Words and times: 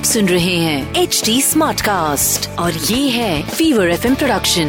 आप 0.00 0.06
सुन 0.06 0.28
रहे 0.28 0.56
हैं 0.56 0.94
एच 0.94 1.22
डी 1.24 1.42
स्मार्ट 1.42 1.80
कास्ट 1.80 2.58
और 2.58 2.72
ये 2.72 3.08
है 3.08 3.42
फीवर 3.42 3.90
एफ़ 3.90 4.06
इम 4.06 4.14
प्रोडक्शन 4.14 4.68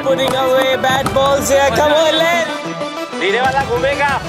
कमोनिंग 0.00 0.32
वाला 3.40 3.64
घूमेगा। 3.64 4.20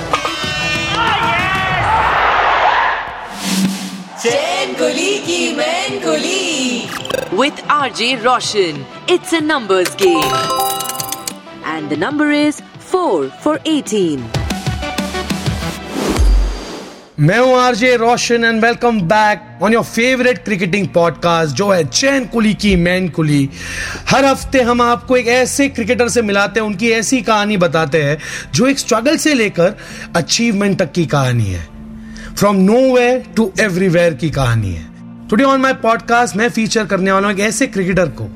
Chain 4.27 4.73
Kuli 4.73 5.17
Ki 5.25 5.41
Main 5.55 5.99
Kuli 5.99 7.37
with 7.39 7.59
RJ 7.73 8.07
Roshan. 8.23 8.79
It's 9.07 9.31
a 9.31 9.39
numbers 9.41 9.91
game. 9.95 10.33
And 11.65 11.89
the 11.89 11.97
number 11.97 12.27
is 12.31 12.59
4 12.87 13.29
for 13.43 13.53
18. 13.65 14.25
मैं 17.19 17.37
हूँ 17.39 17.55
RJ 17.59 17.95
Roshan 17.97 18.43
and 18.45 18.63
welcome 18.65 18.99
back 19.07 19.63
on 19.63 19.73
your 19.73 19.83
favourite 19.83 20.43
cricketing 20.45 20.87
podcast 20.95 21.55
जो 21.55 21.69
है 21.71 21.83
चैन 21.87 22.25
कुली 22.33 22.53
की 22.65 22.75
मैन 22.81 23.09
कुली 23.11 23.49
हर 24.09 24.25
हफ़्ते 24.25 24.61
हम 24.63 24.81
आपको 24.81 25.17
एक 25.17 25.27
ऐसे 25.37 25.69
क्रिकेटर 25.69 26.09
से 26.09 26.21
मिलाते 26.21 26.59
हैं 26.59 26.67
उनकी 26.67 26.91
ऐसी 26.99 27.21
कहानी 27.31 27.57
बताते 27.65 28.03
हैं 28.03 28.17
जो 28.53 28.67
एक 28.67 28.79
स्ट्रगल 28.79 29.17
से 29.25 29.33
लेकर 29.33 29.75
अचीवमेंट 30.15 30.79
तक 30.79 30.91
की 30.91 31.05
कहानी 31.15 31.51
है 31.53 31.76
फ्रॉम 32.37 32.55
नो 32.55 32.75
टू 33.35 33.51
एवरीवेयर 33.59 34.13
की 34.13 34.29
कहानी 34.29 34.71
है। 34.71 35.27
टुडे 35.29 35.43
ऑन 35.43 35.61
माई 35.61 35.73
पॉडकास्ट 35.73 36.35
मैं 36.35 36.49
फीचर 36.49 36.85
करने 36.85 37.11
वाला 37.11 37.27
हूँ 37.27 37.35
एक 37.35 37.39
ऐसे 37.41 37.67
क्रिकेटर 37.67 38.09
को, 38.09 38.27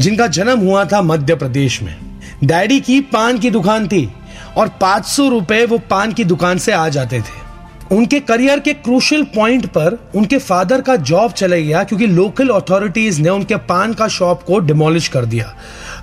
जिनका 0.00 0.26
जन्म 0.26 0.58
हुआ 0.58 0.84
था 0.84 1.00
मध्य 1.02 1.34
प्रदेश 1.34 1.80
में। 1.82 1.96
डैडी 2.44 2.78
की 2.80 3.00
पान 3.12 3.38
की 3.38 3.50
दुकान 3.50 3.86
थी 3.88 4.12
और 4.56 4.68
500 4.80 5.28
रुपए 5.28 5.64
वो 5.66 5.78
पान 5.90 6.12
की 6.12 6.24
दुकान 6.24 6.58
से 6.58 6.72
आ 6.72 6.88
जाते 6.88 7.20
थे। 7.20 7.94
उनके 7.96 8.20
करियर 8.20 8.60
के 8.60 8.74
क्रूशियल 8.74 9.22
पॉइंट 9.34 9.66
पर 9.66 9.98
उनके 10.14 10.38
फादर 10.38 10.80
का 10.80 10.96
जॉब 10.96 11.32
चले 11.32 11.62
गया 11.62 11.84
क्योंकि 11.84 12.06
लोकल 12.06 12.48
अथॉरिटीज 12.48 13.20
ने 13.20 13.28
उनके 13.28 13.56
पान 13.56 13.94
का 13.94 14.08
शॉप 14.08 14.42
को 14.42 14.58
डिमोलिश 14.58 15.08
कर 15.08 15.24
दिया। 15.24 15.52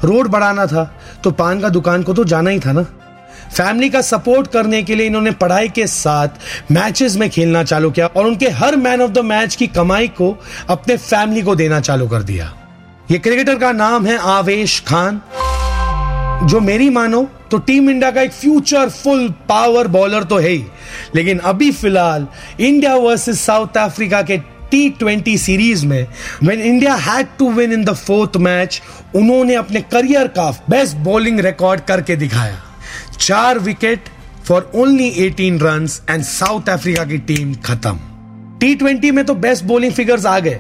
रोड 0.04 0.28
बढ़ाना 0.28 0.66
था 0.66 0.92
तो 1.24 1.32
पान 1.32 1.60
का 1.60 1.70
दुकान 1.70 2.04
को 2.04 2.14
तो 2.14 2.24
जाना 2.24 2.50
ही 2.50 2.60
था 2.60 2.72
ना। 2.72 2.86
फैमिली 3.54 3.90
का 3.90 4.02
सपोर्ट 4.02 4.48
करने 4.48 4.82
के 4.84 4.96
लिए 4.96 5.08
इन्होंने 5.08 5.32
पढ़ाई 5.32 5.70
के 5.70 5.88
साथ 5.88 6.72
मैचेस 6.72 7.16
में 7.18 7.30
खेलना 7.30 7.64
चालू 7.64 7.92
किया 7.92 8.08
और 8.08 8.26
उनके 8.26 8.50
हर 8.52 8.76
मैन 8.76 9.02
ऑफ़ 9.02 9.12
द 9.12 9.20
मैच 9.26 9.56
की 9.56 9.68
कमाई 9.68 10.08
को 10.08 10.36
अपने 10.70 10.98
फैमिली 10.98 11.42
को 11.42 11.56
देना 11.56 11.80
चालू 11.80 12.08
कर 12.08 12.24
दिया। 12.24 12.54
ये 13.12 13.18
क्रिकेटर 13.20 13.56
का 13.56 13.72
नाम 13.72 14.06
है 14.06 14.18
आवेश 14.18 14.80
खान। 14.88 15.22
जो 16.44 16.60
मेरी 16.60 16.90
मानो 16.90 17.24
तो 17.52 17.58
टीम 17.58 17.90
इंडिया 17.90 18.10
का 18.12 18.22
एक 18.22 18.32
फ्यूचर 18.32 18.90
फुल 18.90 19.28
पावर 19.50 19.88
बॉलर 19.88 20.24
तो 20.24 20.38
है 20.38 20.50
ही। 20.50 20.64
लेकिन 21.16 21.40
अभी 21.40 21.72
फ़िलहाल 21.72 22.28
इंडिया 22.60 22.96
वर्सेस 22.96 23.42
साउथ 23.42 23.78
अफ्रीका 23.78 24.22
के 24.22 24.38
टी 24.72 24.90
ट्वेंटी 24.90 25.38
सीरीज़ 25.38 25.86
में 25.86 26.08
when 26.44 26.62
India 26.62 26.94
had 26.96 27.28
to 27.40 27.52
win 27.52 27.74
in 27.74 27.84
the 27.86 27.94
fourth 27.96 28.38
match 28.38 28.82
उन्होंने 29.16 29.56
अपने 29.56 29.82
करियर 29.92 30.28
का 30.28 30.50
बेस्ट 30.70 30.98
बॉलिंग 30.98 31.40
रिकॉर्ड 31.40 31.82
करके 31.82 32.16
दिखाया। 32.16 32.63
चार 33.24 33.60
wicket 33.60 34.10
for 34.46 34.72
only 34.76 35.10
18 35.22 35.62
run 35.62 35.88
and 36.10 36.24
South 36.24 36.70
Africa 36.70 37.04
की 37.04 37.18
टीम 37.28 37.54
खत्म। 37.66 38.00
टी 38.60 38.76
ट्वेंटी 38.76 39.12
में 39.12 39.24
तो 39.26 39.36
बेस्ट 39.36 39.64
बॉलिंग 39.66 39.94
फिगर्स 39.94 40.26
आ 40.26 40.40
गए, 40.40 40.60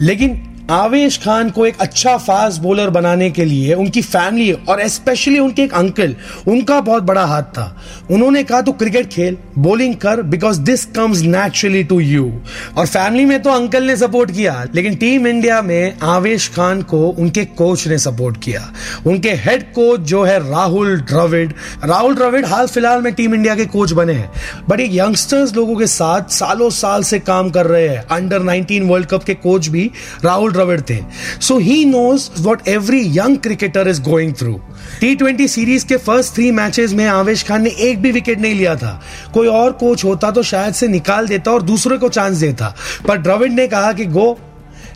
लेकिन 0.00 0.34
आवेश 0.70 1.16
खान 1.18 1.48
को 1.50 1.64
एक 1.66 1.78
अच्छा 1.80 2.16
फास्ट 2.16 2.60
बॉलर 2.62 2.90
बनाने 2.90 3.30
के 3.30 3.44
लिए, 3.44 3.74
उनकी 3.74 4.02
फैमिली 4.02 4.52
और 4.52 4.86
स्पेशली 4.88 5.38
उनके 5.38 5.62
एक 5.62 5.72
अंकल 5.74 6.14
उनका 6.48 6.80
बहुत 6.80 7.02
बड़ा 7.02 7.24
हाथ 7.24 7.42
था। 7.42 7.64
उन्होंने 8.10 8.42
कहा 8.42 8.60
तो 8.60 8.72
क्रिकेट 8.72 9.08
खेल 9.08 9.36
बॉलिंग 9.58 9.94
कर 9.94 10.22
because 10.22 10.60
this 10.60 10.84
comes 10.84 11.20
naturally 11.20 11.82
to 11.84 11.98
you 12.00 12.32
और 12.78 12.86
फैमिली 12.86 13.24
में 13.24 13.42
तो 13.42 13.50
अंकल 13.50 13.84
ने 13.84 13.96
सपोर्ट 13.96 14.30
किया, 14.30 14.64
लेकिन 14.74 14.94
टीम 14.94 15.26
इंडिया 15.26 15.60
में 15.62 15.98
आवेश 16.02 16.48
खान 16.48 16.82
को 16.82 17.08
उनके 17.08 17.44
कोच 17.44 17.86
ने 17.86 17.98
सपोर्ट 17.98 18.36
किया। 18.42 18.68
उनके 19.06 19.30
हेड 19.34 19.62
कोच 19.72 20.00
जो 20.00 20.22
है 20.22 20.38
राहुल 20.50 20.96
द्रविड। 21.00 21.52
राहुल 21.84 22.14
द्रविड 22.14 22.46
हाल 22.46 22.66
फ़िलहाल 22.66 23.02
में 23.02 23.12
टीम 23.14 23.34
इंडिया 23.34 23.54
के 23.54 23.66
कोच 23.66 23.92
बने 23.92 24.12
हैं। 24.12 24.30
बट 24.68 24.80
एक 24.80 24.90
यंगस्टर्स 24.94 25.54
लोगों 25.54 25.76
के 25.76 25.86
साथ 25.86 26.30
सालों 26.30 26.70
साल 26.70 27.02
से 27.02 27.18
काम 27.18 27.50
कर 27.50 27.66
रहे 27.66 27.88
हैं। 27.88 28.02
अंडर 28.10 28.42
19 28.42 28.88
वर्ल्ड 28.88 29.06
कप 29.06 29.24
के 29.24 29.34
कोच 29.34 29.68
भी 29.68 29.90
राहुल 30.24 30.51
द्रविड 30.52 30.80
थे 30.90 30.98
so 31.40 31.58
he 31.58 31.84
knows 31.84 32.28
what 32.40 32.68
every 32.68 33.02
young 33.18 33.36
cricketer 33.38 33.88
is 33.88 34.00
going 34.02 34.34
through 34.34 34.52
T 35.00 35.14
twenty 35.16 35.48
series 35.48 35.86
के 35.86 35.96
फ़र्स्ट 35.96 36.34
थ्री 36.34 36.50
मैचेस 36.50 36.92
में 36.92 37.04
आवेश 37.06 37.42
खान 37.42 37.62
ने 37.62 37.70
एक 37.80 38.00
भी 38.02 38.10
विकेट 38.12 38.40
नहीं 38.40 38.54
लिया 38.54 38.74
था। 38.76 39.00
कोई 39.34 39.48
और 39.48 39.72
कोच 39.72 40.04
होता 40.04 40.30
तो 40.30 40.42
शायद 40.42 40.74
से 40.74 40.88
निकाल 40.88 41.28
देता 41.28 41.50
और 41.50 41.62
दूसरे 41.62 41.98
को 41.98 42.08
चांस 42.08 42.36
देता। 42.36 42.74
पर 43.08 43.18
द्रविड 43.18 43.52
ने 43.52 43.66
कहा 43.68 43.92
कि 43.92 44.04
go 44.06 44.38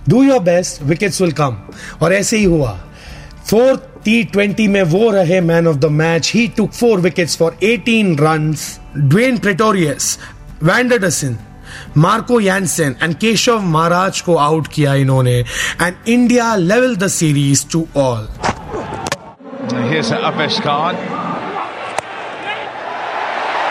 do 0.08 0.22
your 0.22 0.40
best 0.42 0.82
wickets 0.82 1.20
will 1.20 1.32
come 1.32 1.56
और 2.02 2.12
ऐसे 2.12 2.38
ही 2.38 2.44
हुआ। 2.44 2.78
फोर्थ 3.50 3.80
टी 4.04 4.22
ट्वेंटी 4.24 4.68
में 4.68 4.82
वो 4.82 5.10
रहे 5.10 5.40
man 5.40 5.66
of 5.66 5.76
the 5.76 5.86
match 5.92 6.30
he 6.34 6.46
took 6.56 6.72
four 6.72 7.00
wickets 7.00 7.36
for 7.36 7.56
18 7.64 8.16
run 8.20 8.54
Dwaine 8.98 9.38
Pretorius 9.38 10.18
van der Dussen 10.62 11.36
Marco 11.97 12.39
Jansen 12.41 12.95
and 13.03 13.15
Keshav 13.19 13.59
Maharaj 13.75 14.21
को 14.21 14.35
आउट 14.37 14.67
किया 14.73 14.93
इन्होंने 15.05 15.37
and 15.81 15.95
India 16.07 16.55
level 16.55 16.95
the 16.95 17.07
series 17.19 17.69
two 17.71 17.87
all 18.05 18.27
Here's 19.91 20.09
Abesh 20.11 20.55
Khan. 20.63 20.95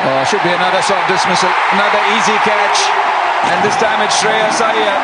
Oh, 0.03 0.25
should 0.25 0.43
be 0.43 0.53
another 0.53 0.81
soft 0.81 1.09
dismissal. 1.09 1.51
Another 1.73 2.01
easy 2.17 2.37
catch. 2.45 2.79
And 3.51 3.65
this 3.65 3.77
time 3.77 4.01
it's 4.05 4.17
Shreyas 4.21 4.61
Iyer. 4.61 4.97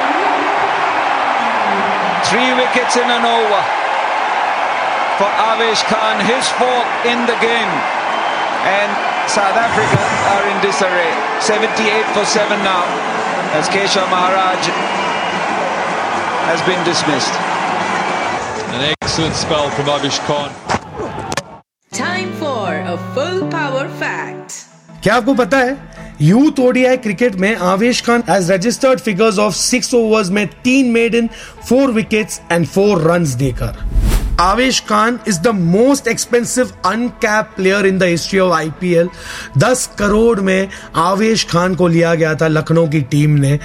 Three 2.29 2.53
wickets 2.61 2.97
in 2.97 3.09
an 3.17 3.25
over 3.25 3.63
for 5.19 5.29
Avesh 5.49 5.85
Khan. 5.91 6.25
His 6.25 6.49
fourth 6.61 6.89
in 7.05 7.27
the 7.27 7.37
game. 7.45 7.73
And 8.77 9.10
South 9.29 9.59
Africa 9.59 10.01
are 10.33 10.45
in 10.51 10.57
disarray. 10.63 11.13
78 11.41 12.07
for 12.15 12.25
7 12.25 12.59
now. 12.65 12.85
As 13.53 13.69
Keshav 13.69 14.09
Maharaj 14.11 14.71
has 16.47 16.61
been 16.63 16.83
dismissed. 16.85 17.35
An 18.77 18.95
excellent 19.03 19.35
spell 19.35 19.71
from 19.71 19.87
Abish 19.97 20.21
Khan. 20.29 20.51
Time 21.93 22.31
for 22.41 22.75
a 22.75 22.95
full 23.15 23.41
power 23.53 23.87
fact 24.01 25.03
क्या 25.03 25.15
आपको 25.17 25.35
पता 25.35 25.59
है 25.59 25.77
youth 26.23 26.61
ODI 26.61 26.97
cricket 26.97 27.35
में 27.45 27.55
Avesh 27.73 28.01
Khan 28.07 28.23
has 28.31 28.51
registered 28.51 29.01
figures 29.01 29.39
of 29.39 29.55
six 29.55 29.95
overs 29.95 30.31
में 30.39 30.47
तीन 30.65 30.91
maiden 31.15 31.29
four 31.69 31.91
wickets 31.93 32.41
and 32.53 32.67
four 32.67 33.01
runs 33.11 33.35
देकर 33.45 34.00
Avesh 34.42 34.80
Khan 34.80 35.20
is 35.28 35.40
the 35.40 35.48
most 35.48 36.08
expensive 36.08 36.72
uncap 36.86 37.50
player 37.56 37.86
in 37.86 38.00
the 38.00 38.04
history 38.04 38.40
of 38.40 38.54
IPL 38.54 39.10
10 39.58 39.90
crore 40.00 40.40
में 40.40 40.70
आवेश 40.96 41.44
खान 41.46 41.76
को 41.76 41.88
लिया 41.88 42.16
गया 42.16 42.36
था 42.36 42.48
लखनऊ 42.48 42.88
की 42.90 43.02
टीम 43.02 43.30
ने। 43.30 43.60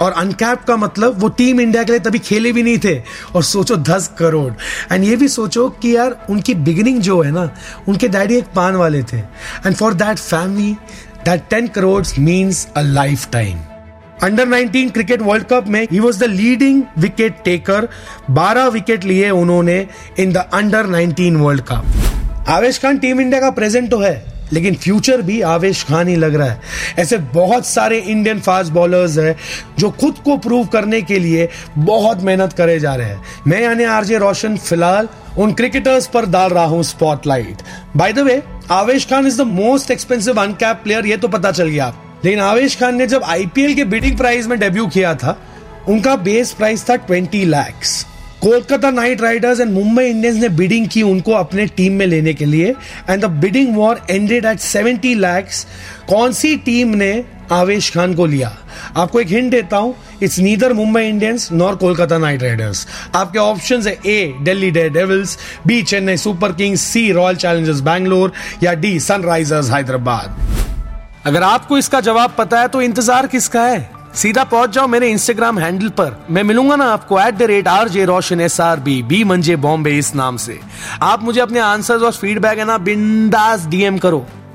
और 0.00 0.12
अनकैप 0.12 0.62
का 0.62 0.76
मतलब 0.76 1.20
वो 1.20 1.28
टीम 1.28 1.60
इंडिया 1.60 1.82
के 1.82 1.92
लिए 1.92 2.00
तभी 2.00 2.18
खेले 2.18 2.52
भी 2.52 2.62
नहीं 2.62 2.78
थे। 2.78 3.02
और 3.34 3.42
सोचो 3.42 3.76
10 3.76 4.10
करोड़। 4.18 4.52
एंड 4.92 5.04
ये 5.04 5.16
भी 5.16 5.28
सोचो 5.28 5.68
कि 5.68 5.96
यार 5.96 6.26
उनकी 6.30 6.54
बिगिनिंग 6.54 7.00
जो 7.00 7.22
है 7.22 7.30
ना, 7.30 7.50
उनके 7.88 8.08
डैडी 8.08 8.36
एक 8.36 8.46
पान 8.56 8.76
वाले 8.76 9.02
थे। 9.02 9.18
And 9.66 9.74
for 9.74 9.94
that 9.94 10.18
family 10.18 10.72
that 11.24 11.42
ten 11.50 11.68
crore 11.68 12.06
means 12.18 12.68
a 12.76 12.80
life 12.80 13.30
time 13.30 13.58
under 14.22 14.46
19 14.48 14.90
cricket 14.92 15.20
world 15.22 15.44
cup 15.46 15.66
में 15.68 15.82
he 15.90 15.98
was 16.00 16.18
the 16.20 16.24
leading 16.24 16.82
wicket 16.98 17.36
taker 17.44 17.88
12 18.32 18.68
wicket 18.72 19.04
लिए 19.04 19.28
उन्होंने 19.32 19.76
in 20.20 20.32
the 20.32 20.36
under 20.54 20.86
19 20.88 21.36
world 21.36 21.62
cup 21.68 22.48
Avesh 22.48 22.78
Khan 22.78 22.98
team 22.98 23.20
India 23.20 23.40
का 23.40 23.50
present 23.50 23.90
तो 23.90 23.98
है, 23.98 24.22
लेकिन 24.52 24.74
future 24.74 25.22
भी 25.22 25.40
आवेश 25.42 25.82
खान 25.84 26.08
ही 26.08 26.16
लग 26.16 26.34
रहा 26.34 26.48
है। 26.48 26.60
ऐसे 26.98 27.18
बहुत 27.34 27.66
सारे 27.66 27.98
इंडियन 27.98 28.40
फास्ट 28.40 28.72
बॉलर्स 28.72 29.18
हैं 29.18 29.36
जो 29.78 29.90
खुद 30.00 30.18
को 30.24 30.36
प्रूव 30.38 30.66
करने 30.66 31.00
के 31.02 31.18
लिए 31.18 31.48
बहुत 31.78 32.22
मेहनत 32.22 32.52
करे 32.52 32.78
जा 32.80 32.94
रहे 32.94 33.08
हैं। 33.08 33.22
मैं 33.46 33.62
यानी 33.62 33.84
आरजे 33.86 34.18
रोशन 34.18 34.56
फ़िलहाल 34.58 35.08
उन 35.38 35.52
क्रिकेटर्स 35.52 36.06
पर 36.06 36.26
डाल 36.26 36.50
रहा 36.50 36.64
हूँ 36.64 36.82
spotlight 36.84 37.62
by 37.96 38.12
the 38.12 38.18
way 38.20 38.42
Avesh 38.72 39.06
Khan 39.10 39.26
is 39.26 39.42
the 39.42 39.46
most 39.54 39.90
expensive 39.90 40.42
uncap 40.42 40.80
player 40.84 41.06
ये 41.06 41.16
तो 41.16 41.28
पता 41.28 41.52
चल 41.52 41.68
गया 41.68 41.86
आप। 41.86 42.04
लेकिन 42.24 42.40
आवेश 42.40 42.76
खान 42.76 42.96
ने 42.96 43.06
जब 43.06 43.24
आईपीएल 43.24 43.74
के 43.74 43.84
बिडिंग 43.84 44.16
प्राइस 44.18 44.46
में 44.46 44.58
डेब्यू 44.60 44.86
किया 44.86 45.14
था, 45.14 45.38
उनका 45.88 46.16
बेस 46.18 46.52
प्राइस 46.52 46.88
था 46.90 46.96
twenty 46.96 47.44
lakhs. 47.44 48.04
Kolkata 48.42 48.90
Knight 48.90 49.20
Riders 49.20 49.60
and 49.60 49.72
Mumbai 49.72 50.04
Indians 50.04 50.36
ने 50.36 50.48
बिडिंग 50.48 50.86
की 50.88 51.02
उनको 51.02 51.32
अपने 51.32 51.66
टीम 51.66 51.92
में 51.92 52.06
लेने 52.06 52.34
के 52.34 52.44
लिए 52.44 52.74
and 53.10 53.22
the 53.22 53.30
bidding 53.40 53.74
war 53.76 54.00
ended 54.10 54.44
at 54.44 54.58
70 54.60 55.14
lakhs 55.16 55.66
कौन 56.08 56.32
सी 56.32 56.54
टीम 56.56 56.94
ने 56.96 57.24
आवेश 57.52 57.90
खान 57.90 58.14
को 58.14 58.26
लिया? 58.26 58.52
आपको 58.96 59.20
एक 59.20 59.28
हिंट 59.28 59.50
देता 59.50 59.76
हूँ 59.76 59.94
it's 60.22 60.38
neither 60.38 60.72
Mumbai 60.72 61.02
Indians 61.04 61.48
nor 61.52 61.76
Kolkata 61.76 62.18
Knight 62.18 62.42
Riders. 62.42 62.86
आपके 63.14 63.38
ऑप्शंस 63.38 63.86
है 63.86 63.96
A 64.06 64.34
Delhi 64.42 64.70
Dare 64.70 64.92
Devils 64.92 65.38
B 65.66 65.82
Chennai 65.82 66.16
Super 66.16 66.52
Kings 66.52 66.80
C 66.82 67.10
Royal 67.12 67.36
Challengers 67.36 67.80
Bangalore 67.80 68.32
या 68.62 68.74
डी 68.74 68.98
सनराइजर्स 69.00 69.70
हैदराबाद 69.70 70.57
अगर 71.28 71.42
आपको 71.42 71.78
इसका 71.78 72.00
जवाब 72.00 72.34
पता 72.38 72.60
है 72.60 72.68
तो 72.68 72.80
इंतज़ार 72.82 73.26
किसका 73.26 73.62
है? 73.62 73.80
सीधा 74.14 74.44
पहुँच 74.44 74.70
जाओ 74.70 74.86
मेरे 74.86 75.08
इंस्टाग्राम 75.10 75.58
हैंडल 75.58 75.88
पर। 75.98 76.16
मैं 76.30 76.42
मिलूँगा 76.42 76.76
ना 76.76 76.84
आपको 76.92 77.20
at 77.20 77.34
the 77.34 77.42
rate 77.42 77.68
R 77.68 77.88
J 77.88 78.04
Roshan 78.04 78.40
S 78.40 78.60
R 78.60 78.80
B 78.80 79.02
B 79.02 79.22
मंजे 79.24 79.56
बॉम्बे 79.58 79.96
इस 79.98 80.14
नाम 80.14 80.36
से। 80.36 80.58
आप 81.02 81.22
मुझे 81.22 81.40
अपने 81.40 81.60
आंसर्स 81.60 82.02
और 82.02 82.12
फीडबैक 82.12 82.58
है 82.58 82.64
ना 82.64 82.78
बिंदास 82.78 83.66
डीएम 83.66 83.98
करो। 83.98 84.26